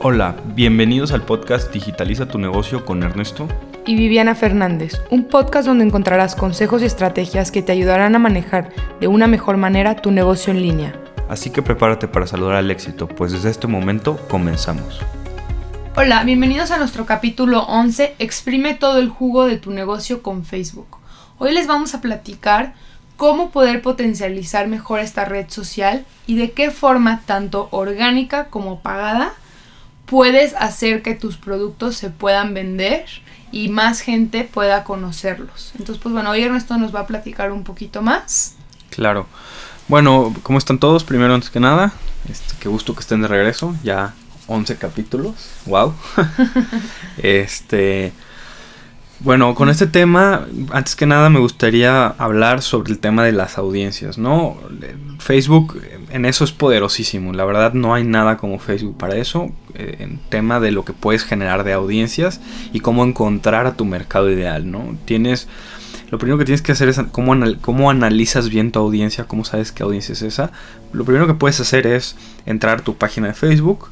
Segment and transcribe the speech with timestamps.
[0.00, 3.48] Hola, bienvenidos al podcast Digitaliza tu negocio con Ernesto
[3.84, 8.72] y Viviana Fernández, un podcast donde encontrarás consejos y estrategias que te ayudarán a manejar
[9.00, 10.94] de una mejor manera tu negocio en línea.
[11.28, 15.00] Así que prepárate para saludar al éxito, pues desde este momento comenzamos.
[15.96, 20.98] Hola, bienvenidos a nuestro capítulo 11, Exprime todo el jugo de tu negocio con Facebook.
[21.38, 22.74] Hoy les vamos a platicar
[23.16, 29.32] cómo poder potencializar mejor esta red social y de qué forma tanto orgánica como pagada
[30.08, 33.06] puedes hacer que tus productos se puedan vender
[33.52, 35.72] y más gente pueda conocerlos.
[35.78, 38.56] Entonces, pues bueno, hoy Ernesto nos va a platicar un poquito más.
[38.90, 39.26] Claro.
[39.88, 41.04] Bueno, ¿cómo están todos?
[41.04, 41.92] Primero, antes que nada,
[42.28, 43.74] este, qué gusto que estén de regreso.
[43.82, 44.14] Ya
[44.46, 45.34] 11 capítulos.
[45.66, 45.94] Wow.
[47.18, 48.12] este.
[49.20, 53.58] Bueno, con este tema, antes que nada me gustaría hablar sobre el tema de las
[53.58, 54.56] audiencias, ¿no?
[55.18, 59.96] Facebook en eso es poderosísimo, la verdad no hay nada como Facebook para eso, eh,
[59.98, 62.40] en tema de lo que puedes generar de audiencias
[62.72, 64.96] y cómo encontrar a tu mercado ideal, ¿no?
[65.04, 65.48] Tienes,
[66.10, 69.72] lo primero que tienes que hacer es cómo, cómo analizas bien tu audiencia, cómo sabes
[69.72, 70.52] qué audiencia es esa.
[70.92, 73.90] Lo primero que puedes hacer es entrar a tu página de Facebook,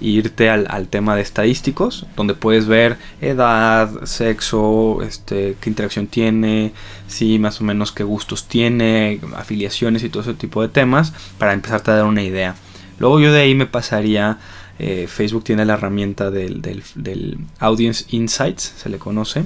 [0.00, 6.72] irte al, tema de estadísticos, donde puedes ver edad, sexo, este, qué interacción tiene,
[7.06, 11.52] si más o menos qué gustos tiene, afiliaciones y todo ese tipo de temas, para
[11.52, 12.54] empezarte a dar una idea.
[12.98, 14.38] Luego yo de ahí me pasaría,
[14.78, 19.44] eh, Facebook tiene la herramienta del, del Audience Insights, se le conoce,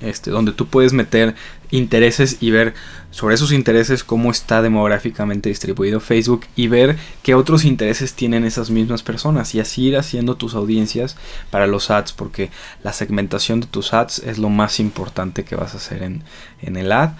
[0.00, 1.34] este, donde tú puedes meter
[1.70, 2.74] intereses y ver
[3.10, 8.70] sobre esos intereses cómo está demográficamente distribuido Facebook y ver qué otros intereses tienen esas
[8.70, 11.16] mismas personas y así ir haciendo tus audiencias
[11.50, 12.50] para los ads porque
[12.82, 16.22] la segmentación de tus ads es lo más importante que vas a hacer en,
[16.62, 17.10] el ad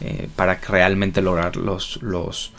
[0.00, 2.52] eh, para realmente lograr los, los,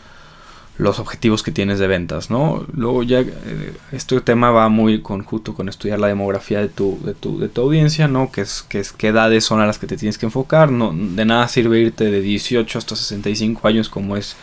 [0.76, 2.66] los objetivos que tienes de ventas, ¿no?
[2.72, 7.14] Luego ya eh, este tema va muy conjunto con estudiar la demografía de tu, de
[7.14, 8.32] tu, de tu audiencia, ¿no?
[8.32, 10.92] Que es, que es qué edades son a las que te tienes que enfocar, no
[10.92, 14.36] de nada sirve irte de 18 hasta 65 años como es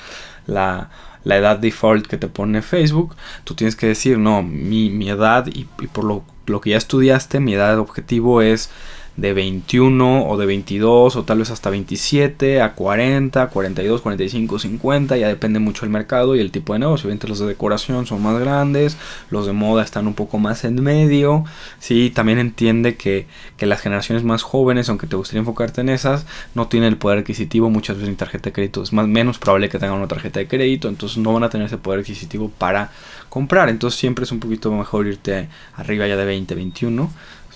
[0.47, 0.89] la,
[1.25, 5.47] la edad default que te pone Facebook, tú tienes que decir, no, mi, mi edad
[5.47, 8.69] y, y por lo, lo que ya estudiaste, mi edad objetivo es
[9.17, 15.17] de 21 o de 22 o tal vez hasta 27 a 40, 42, 45, 50,
[15.17, 17.07] ya depende mucho el mercado y el tipo de negocio.
[17.07, 18.97] Obviamente los de decoración son más grandes,
[19.29, 21.43] los de moda están un poco más en medio.
[21.79, 23.27] Sí, también entiende que,
[23.57, 27.19] que las generaciones más jóvenes, aunque te gustaría enfocarte en esas, no tienen el poder
[27.19, 30.39] adquisitivo, muchas veces en tarjeta de crédito es más menos probable que tengan una tarjeta
[30.39, 32.91] de crédito, entonces no van a tener ese poder adquisitivo para
[33.29, 33.69] comprar.
[33.69, 37.09] Entonces siempre es un poquito mejor irte arriba ya de 20, 21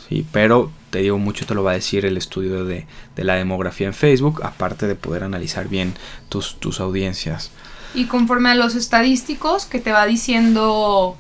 [0.08, 0.26] ¿sí?
[0.32, 2.86] Pero te digo, mucho te lo va a decir el estudio de,
[3.18, 5.94] la demografía en Facebook, aparte de poder analizar bien
[6.30, 7.52] tus, tus audiencias.
[7.94, 11.18] Y conforme a los estadísticos que te va diciendo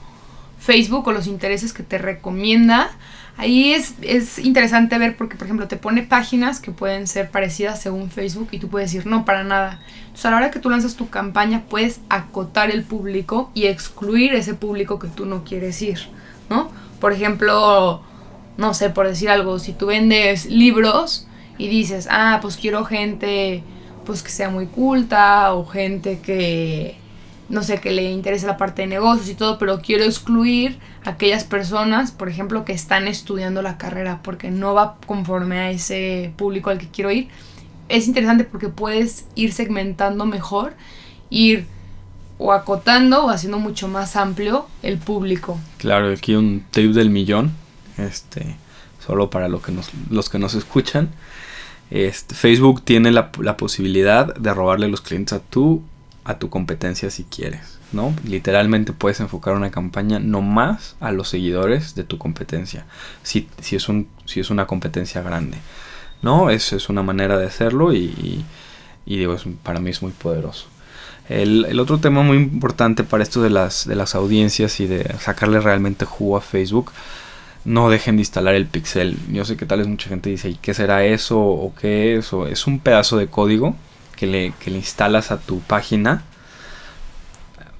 [0.60, 2.92] Facebook o los intereses que te recomienda,
[3.38, 7.82] ahí es, es, interesante ver porque, por ejemplo, te pone páginas que pueden ser parecidas
[7.82, 9.82] según Facebook y tú puedes decir, no, para nada.
[10.06, 14.34] Entonces, a la hora que tú lanzas tu campaña, puedes acotar el público y excluir
[14.34, 16.00] ese público que tú no quieres ir,
[16.50, 16.72] ¿no?
[17.00, 18.02] Por ejemplo,
[18.58, 21.28] no sé, por decir algo, si tú vendes libros
[21.58, 23.64] y dices, ah, pues quiero gente
[24.06, 26.98] pues que sea muy culta o gente que
[27.48, 31.44] no sé, que le interese la parte de negocios y todo, pero quiero excluir aquellas
[31.44, 36.72] personas, por ejemplo, que están estudiando la carrera porque no va conforme a ese público
[36.72, 37.28] al que quiero ir.
[37.88, 40.74] Es interesante porque puedes ir segmentando mejor,
[41.30, 41.68] ir
[42.40, 45.60] o acotando o haciendo mucho más amplio el público.
[45.78, 47.52] Claro, aquí un tip del millón
[47.98, 48.56] este,
[49.06, 49.74] solo para lo que
[50.10, 51.10] los que nos escuchan.
[51.92, 55.84] Este, Facebook tiene la, posibilidad de robarle los clientes a tu,
[56.24, 58.14] a tu competencia si quieres, ¿no?
[58.24, 62.86] Literalmente puedes enfocar una campaña no más a los seguidores de tu competencia,
[63.22, 65.58] si, si, es, un, si es una competencia grande,
[66.24, 66.50] ¿no?
[66.50, 68.44] Eso es una manera de hacerlo y,
[69.06, 70.66] y, digo, para mí es muy poderoso.
[71.30, 75.16] El, el, otro tema muy importante para esto de las, de las audiencias y de
[75.20, 76.92] sacarle realmente jugo a Facebook
[77.66, 79.18] no dejen de instalar el pixel.
[79.32, 81.40] Yo sé que tal vez mucha gente dice, ¿y qué será eso?
[81.40, 82.32] ¿O qué es?
[82.32, 83.76] O es un pedazo de código
[84.16, 86.24] que le, que le instalas a tu página.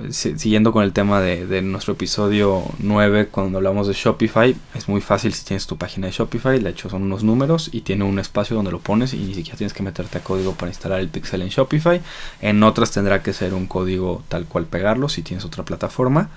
[0.10, 5.34] Siguiendo con el tema de, nuestro episodio 9 cuando hablamos de Shopify, es muy fácil
[5.34, 8.58] si tienes tu página de Shopify, de hecho son unos números y tiene un espacio
[8.58, 11.44] donde lo pones y ni siquiera tienes que meterte a código para instalar el pixel
[11.44, 12.02] en Shopify.
[12.42, 16.30] En otras tendrá que ser un código tal cual pegarlo si tienes otra plataforma.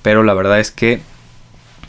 [0.00, 1.02] Pero la verdad es que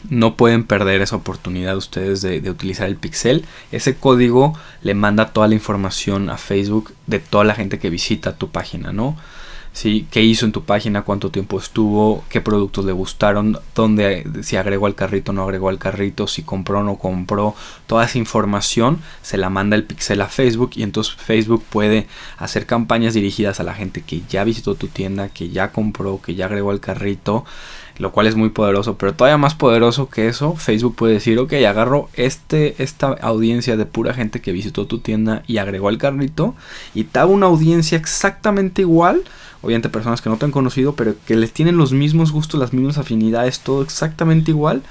[0.10, 3.46] no pueden perder esa oportunidad ustedes de, utilizar el pixel.
[3.72, 8.38] Ese código le manda toda la información a Facebook de toda la gente que visita
[8.38, 9.18] tu página, ¿no?
[9.74, 10.08] ¿sí?
[10.12, 14.86] qué hizo en tu página, cuánto tiempo estuvo, qué productos le gustaron, dónde, si agregó
[14.86, 17.56] al carrito no agregó al carrito, si compró o no compró,
[17.88, 22.08] toda esa información se la manda el pixel a Facebook y entonces Facebook puede
[22.38, 26.36] hacer campañas dirigidas a la gente que ya visitó tu tienda, que ya compró, que
[26.36, 27.46] ya agregó al carrito
[27.98, 31.54] lo cual es muy poderoso, pero todavía más poderoso que eso, Facebook puede decir, ok,
[31.68, 36.56] agarro este, esta audiencia de pura gente que visitó tu tienda y agregó al carrito
[36.94, 39.24] y te hago una audiencia exactamente igual,
[39.62, 42.74] obviamente personas que no te han conocido, pero que les tienen los mismos gustos, las
[42.74, 44.82] mismas afinidades, todo exactamente igual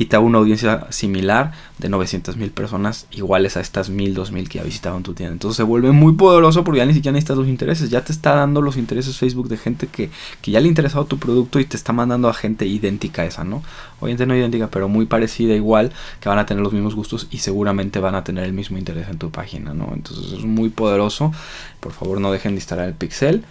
[0.00, 4.48] y te hago una audiencia similar de 900 mil personas iguales a estas 1000, 2000
[4.48, 5.34] que ya visitaban tu tienda.
[5.34, 8.34] Entonces se vuelve muy poderoso porque ya ni siquiera necesitas los intereses, ya te está
[8.34, 10.08] dando los intereses Facebook de gente que,
[10.40, 13.26] que ya le ha interesado tu producto y te está mandando a gente idéntica a
[13.26, 13.62] esa, ¿no?
[14.00, 17.36] Obviamente no idéntica, pero muy parecida igual, que van a tener los mismos gustos y
[17.40, 19.92] seguramente van a tener el mismo interés en tu página, ¿no?
[19.94, 21.30] Entonces es muy poderoso.
[21.78, 23.44] Por favor no dejen de instalar el pixel.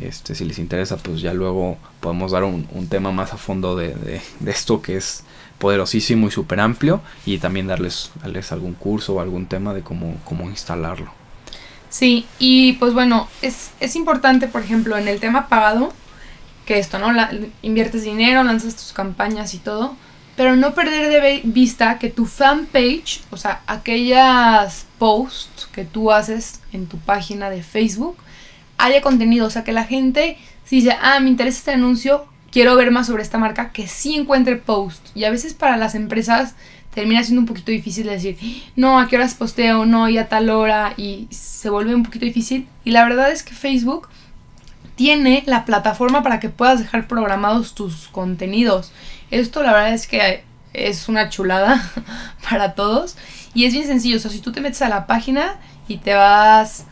[0.00, 3.94] Este, si les interesa, pues ya luego podemos dar un, tema más a fondo de,
[3.94, 5.24] de esto que es
[5.58, 10.16] poderosísimo y súper amplio y también darles, darles algún curso o algún tema de cómo,
[10.24, 11.10] cómo instalarlo.
[11.88, 15.92] Sí, y pues bueno, es, es importante, por ejemplo, en el tema pagado,
[16.66, 17.12] que esto, ¿no?
[17.12, 17.30] La,
[17.62, 19.96] inviertes dinero, lanzas tus campañas y todo,
[20.36, 26.60] pero no perder de vista que tu fanpage, o sea, aquellas posts que tú haces
[26.72, 28.16] en tu página de Facebook,
[28.78, 32.74] haya contenido, o sea, que la gente, si dice, ah, me interesa este anuncio, quiero
[32.76, 35.08] ver más sobre esta marca, que sí encuentre post.
[35.14, 36.54] Y a veces para las empresas
[36.94, 38.38] termina siendo un poquito difícil decir,
[38.74, 42.24] no, a qué horas posteo, no, y a tal hora, y se vuelve un poquito
[42.24, 42.66] difícil.
[42.84, 44.08] Y la verdad es que Facebook
[44.94, 48.92] tiene la plataforma para que puedas dejar programados tus contenidos.
[49.30, 51.90] Esto la verdad es que es una chulada
[52.48, 53.16] para todos.
[53.54, 55.58] Y es bien sencillo, o sea, si tú te metes a la página
[55.88, 56.86] y te vas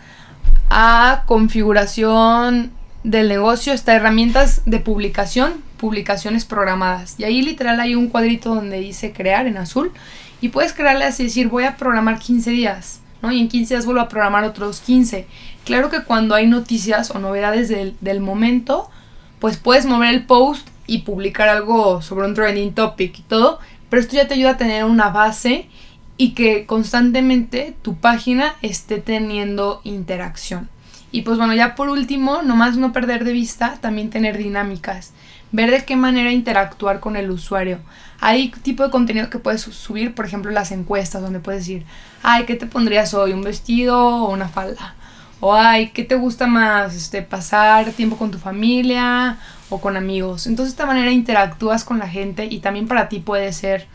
[0.70, 2.72] a configuración
[3.05, 7.14] del negocio está herramientas de publicación, publicaciones programadas.
[7.19, 9.93] Y ahí literal hay un cuadrito donde dice crear en azul.
[10.40, 13.31] Y puedes crearle así, decir voy a programar 15 días, ¿no?
[13.31, 15.26] Y en 15 días vuelvo a programar otros 15.
[15.64, 18.90] Claro que cuando hay noticias o novedades del, del momento,
[19.38, 23.58] pues puedes mover el post y publicar algo sobre un trending topic y todo.
[23.88, 25.69] Pero esto ya te ayuda a tener una base
[26.16, 30.69] y que constantemente tu página esté teniendo interacción.
[31.11, 35.12] Y pues bueno, ya por último, nomás no perder de vista, también tener dinámicas,
[35.52, 37.78] ver de qué manera interactuar con el usuario.
[38.20, 41.84] Hay tipo de contenido que puedes subir, por ejemplo, las encuestas, donde puedes decir,
[42.22, 43.32] ay, ¿qué te pondrías hoy?
[43.32, 44.94] ¿Un vestido o una falda?
[45.38, 46.94] O ay, ¿qué te gusta más?
[46.94, 49.38] Este, pasar tiempo con tu familia
[49.69, 50.46] o con amigos.
[50.46, 53.87] Entonces de esta manera interactúas con la gente y también para ti puede ser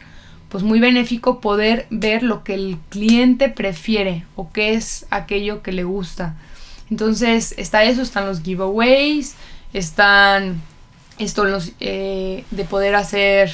[0.50, 5.72] pues muy benéfico poder ver lo que el cliente prefiere o qué es aquello que
[5.72, 6.36] le gusta.
[6.90, 9.36] Entonces está eso, están los giveaways,
[9.74, 10.62] están
[11.20, 13.52] esto los, eh, de poder hacer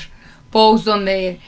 [0.51, 1.39] posts donde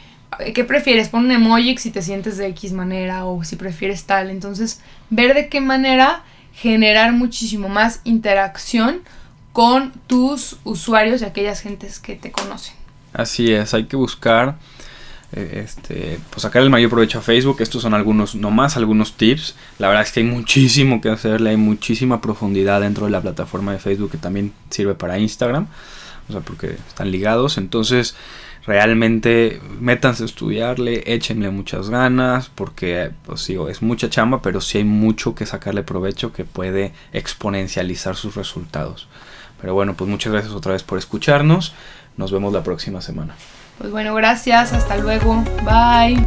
[0.53, 1.09] ¿qué prefieres?
[1.09, 4.29] Pon un emoji si te sientes de X manera o si prefieres tal.
[4.29, 6.23] Entonces, ver de qué manera
[6.53, 9.01] generar muchísimo más interacción
[9.53, 12.75] con tus usuarios y aquellas gentes que te conocen.
[13.13, 14.76] Así es, hay que buscar eh,
[15.31, 17.57] este, pues sacar el mayor provecho a Facebook.
[17.61, 19.55] Estos son algunos, nomás algunos tips.
[19.79, 23.73] La verdad es que hay muchísimo que hacerle, hay muchísima profundidad dentro de la plataforma
[23.73, 25.67] de Facebook que también sirve para Instagram.
[26.29, 27.57] O sea, porque están ligados.
[27.57, 28.15] Entonces,
[28.65, 34.79] realmente métanse a estudiarle, échenle muchas ganas, porque, pues digo, es mucha chamba, pero sí
[34.79, 39.07] hay mucho que sacarle provecho que puede exponencializar sus resultados.
[39.61, 41.73] Pero bueno, pues muchas gracias otra vez por escucharnos.
[42.17, 43.35] Nos vemos la próxima semana.
[43.77, 46.17] Pues bueno, gracias, hasta luego, bye.